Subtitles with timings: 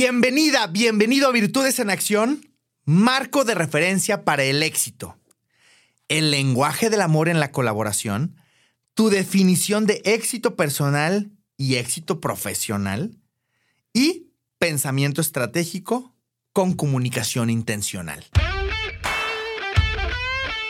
[0.00, 5.18] Bienvenida, bienvenido a Virtudes en Acción, marco de referencia para el éxito.
[6.06, 8.36] El lenguaje del amor en la colaboración,
[8.94, 13.18] tu definición de éxito personal y éxito profesional
[13.92, 14.28] y
[14.60, 16.14] pensamiento estratégico
[16.52, 18.24] con comunicación intencional.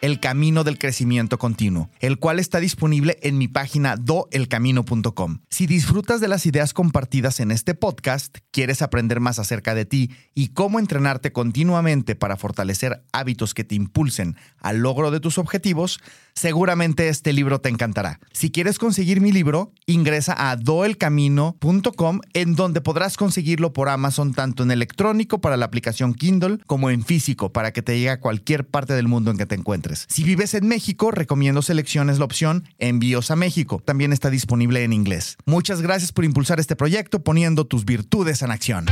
[0.00, 5.40] el Camino del Crecimiento Continuo, el cual está disponible en mi página doelcamino.com.
[5.50, 10.10] Si disfrutas de las ideas compartidas en este podcast, quieres aprender más acerca de ti
[10.34, 16.00] y cómo entrenarte continuamente para fortalecer hábitos que te impulsen al logro de tus objetivos,
[16.34, 18.20] seguramente este libro te encantará.
[18.32, 24.62] Si quieres conseguir mi libro, ingresa a doelcamino.com en donde podrás conseguirlo por Amazon tanto
[24.62, 28.66] en electrónico para la aplicación Kindle como en físico para que te llegue a cualquier
[28.66, 30.06] parte del mundo en que te encuentres.
[30.08, 33.82] Si vives en México, recomiendo selecciones la opción Envíos a México.
[33.84, 35.36] También está disponible en inglés.
[35.46, 38.86] Muchas gracias por impulsar este proyecto poniendo tus virtudes en acción.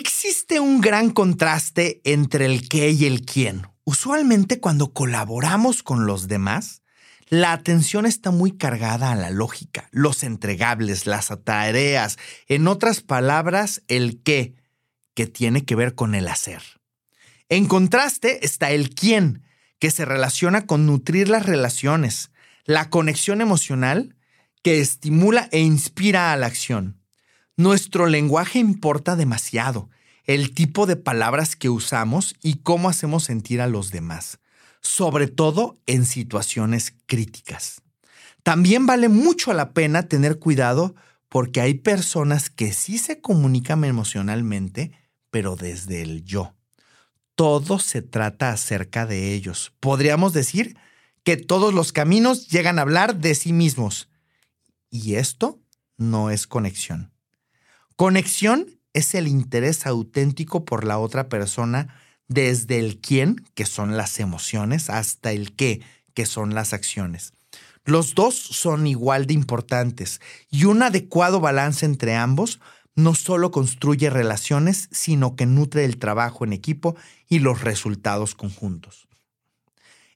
[0.00, 3.66] Existe un gran contraste entre el qué y el quién.
[3.82, 6.82] Usualmente cuando colaboramos con los demás,
[7.30, 13.82] la atención está muy cargada a la lógica, los entregables, las tareas, en otras palabras,
[13.88, 14.54] el qué,
[15.14, 16.62] que tiene que ver con el hacer.
[17.48, 19.42] En contraste está el quién,
[19.80, 22.30] que se relaciona con nutrir las relaciones,
[22.64, 24.14] la conexión emocional
[24.62, 26.97] que estimula e inspira a la acción.
[27.58, 29.90] Nuestro lenguaje importa demasiado,
[30.24, 34.40] el tipo de palabras que usamos y cómo hacemos sentir a los demás
[34.80, 37.82] sobre todo en situaciones críticas.
[38.42, 40.94] También vale mucho la pena tener cuidado
[41.28, 44.92] porque hay personas que sí se comunican emocionalmente,
[45.30, 46.54] pero desde el yo.
[47.34, 49.72] Todo se trata acerca de ellos.
[49.80, 50.76] Podríamos decir
[51.22, 54.08] que todos los caminos llegan a hablar de sí mismos.
[54.90, 55.60] Y esto
[55.98, 57.12] no es conexión.
[57.98, 61.96] Conexión es el interés auténtico por la otra persona
[62.28, 65.82] desde el quién, que son las emociones, hasta el qué,
[66.14, 67.32] que son las acciones.
[67.84, 72.60] Los dos son igual de importantes y un adecuado balance entre ambos
[72.94, 76.94] no solo construye relaciones, sino que nutre el trabajo en equipo
[77.28, 79.08] y los resultados conjuntos.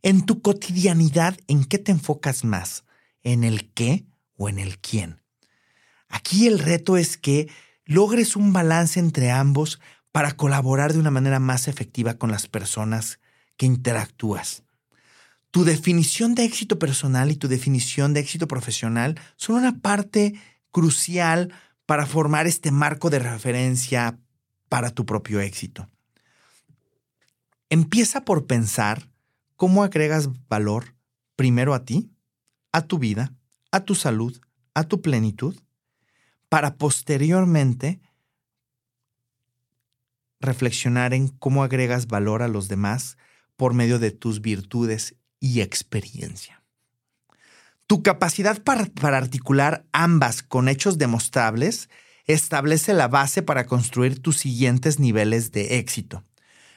[0.02, 2.84] En tu cotidianidad, ¿en qué te enfocas más?
[3.24, 4.06] ¿En el qué
[4.36, 5.20] o en el quién?
[6.08, 7.48] Aquí el reto es que
[7.84, 9.80] logres un balance entre ambos
[10.12, 13.18] para colaborar de una manera más efectiva con las personas
[13.56, 14.62] que interactúas.
[15.50, 20.34] Tu definición de éxito personal y tu definición de éxito profesional son una parte
[20.70, 21.52] crucial
[21.86, 24.18] para formar este marco de referencia
[24.68, 25.88] para tu propio éxito.
[27.68, 29.08] Empieza por pensar
[29.56, 30.94] cómo agregas valor
[31.36, 32.10] primero a ti,
[32.72, 33.34] a tu vida,
[33.70, 34.40] a tu salud,
[34.74, 35.54] a tu plenitud,
[36.52, 38.02] para posteriormente
[40.38, 43.16] reflexionar en cómo agregas valor a los demás
[43.56, 46.62] por medio de tus virtudes y experiencia.
[47.86, 48.86] Tu capacidad para,
[49.16, 51.88] articular ambas con hechos demostrables
[52.26, 56.22] establece la base para construir tus siguientes niveles de éxito.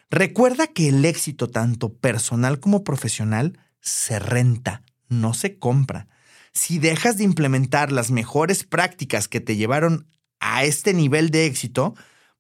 [0.10, 6.08] Recuerda que el éxito, tanto personal como profesional, se renta, no se compra.
[6.56, 10.08] Si dejas de implementar las mejores prácticas que te llevaron
[10.40, 11.96] a este nivel de éxito,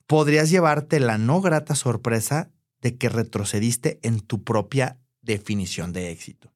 [0.08, 2.50] podrías llevarte la no grata sorpresa
[2.81, 6.54] de que retrocediste en tu propia definición de éxito.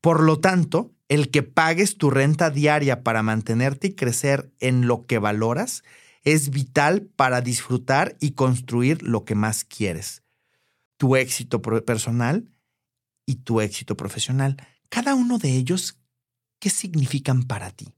[0.00, 5.06] Por lo tanto, el que pagues tu renta diaria para mantenerte y crecer en lo
[5.06, 5.82] que valoras
[6.22, 10.22] es vital para disfrutar y construir lo que más quieres.
[10.96, 12.50] Tu éxito personal
[13.26, 14.56] y tu éxito profesional.
[14.88, 15.98] Cada uno de ellos,
[16.58, 17.94] ¿qué significan para ti?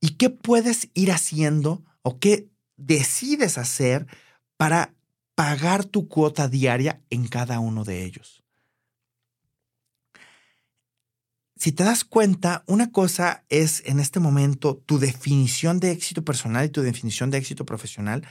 [0.00, 4.06] ¿Y qué puedes ir haciendo o qué decides hacer
[4.56, 4.94] para
[5.34, 8.42] pagar tu cuota diaria en cada uno de ellos.
[11.56, 16.66] Si te das cuenta, una cosa es en este momento tu definición de éxito personal
[16.66, 18.26] y tu definición de éxito profesional,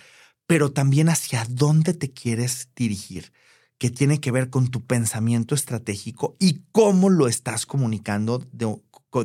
[0.46, 3.32] pero también hacia dónde te quieres dirigir,
[3.78, 8.76] que tiene que ver con tu pensamiento estratégico y cómo lo estás comunicando de,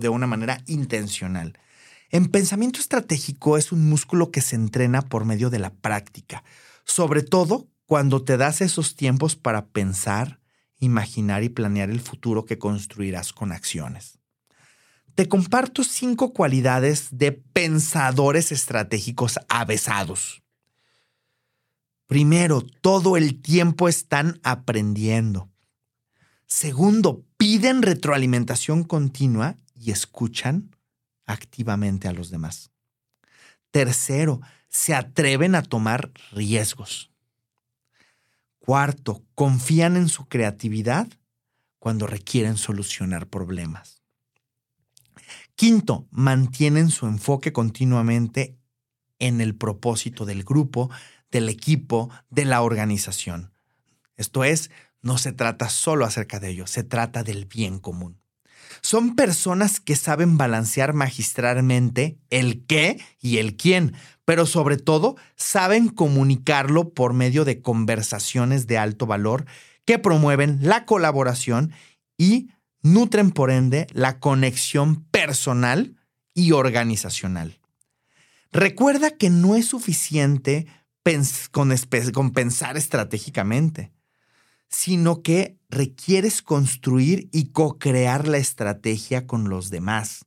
[0.01, 1.59] de una manera intencional.
[2.11, 6.43] En pensamiento estratégico es un músculo que se entrena por medio de la práctica,
[6.85, 10.41] sobre todo cuando te das esos tiempos para pensar,
[10.79, 14.19] imaginar y planear el futuro que construirás con acciones.
[15.15, 20.43] Te comparto cinco cualidades de pensadores estratégicos avesados.
[22.09, 25.51] Primero, todo el tiempo están aprendiendo.
[26.47, 30.75] Segundo, piden retroalimentación continua y escuchan
[31.27, 32.71] activamente a los demás.
[33.71, 37.11] Tercero, se atreven a tomar riesgos.
[38.59, 41.09] Cuarto, confían en su creatividad
[41.79, 44.03] cuando requieren solucionar problemas.
[45.57, 48.57] Quinto, mantienen su enfoque continuamente
[49.19, 50.91] en el propósito del grupo,
[51.31, 53.53] del equipo, de la organización.
[54.17, 54.71] Esto es,
[55.03, 58.21] no se trata solo acerca de ello, se trata del bien común.
[58.83, 63.95] Son personas que saben balancear magistralmente el qué y el quién,
[64.25, 69.47] pero sobre todo saben comunicarlo por medio de conversaciones de alto valor
[69.85, 71.73] que promueven la colaboración
[72.17, 72.51] y
[72.83, 75.97] nutren por ende la conexión personal
[76.35, 77.59] y organizacional.
[78.53, 80.67] Recuerda que no es suficiente
[81.53, 83.93] con pensar estratégicamente
[84.69, 90.27] sino que requieres construir y co-crear la estrategia con los demás,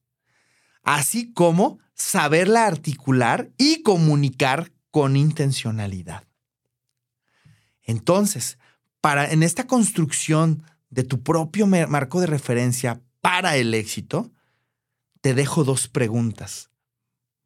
[0.84, 6.24] así como saberla articular y comunicar con intencionalidad.
[7.84, 8.58] Entonces,
[9.00, 14.32] para en esta construcción de tu propio marco de referencia para el éxito,
[15.22, 16.72] te dejo dos preguntas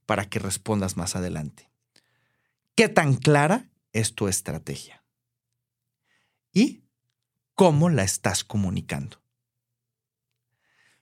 [0.06, 1.70] para que respondas más adelante.
[2.76, 5.04] ¿Qué tan clara es tu estrategia?
[6.54, 6.86] ¿Y
[7.56, 9.22] cómo la estás comunicando.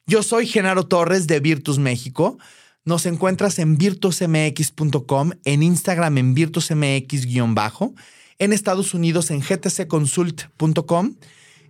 [0.05, 2.37] Yo soy Genaro Torres de Virtus México.
[2.85, 7.93] Nos encuentras en virtusmx.com, en Instagram en virtusmx-bajo,
[8.39, 11.15] en Estados Unidos en gtcconsult.com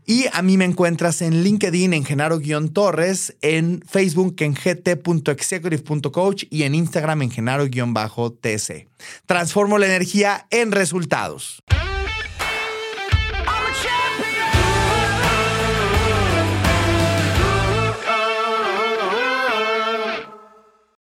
[0.06, 6.76] y a mí me encuentras en LinkedIn en Genaro-Torres, en Facebook en gt.executive.coach y en
[6.76, 8.88] Instagram en Genaro-TC.
[9.26, 11.64] Transformo la energía en resultados.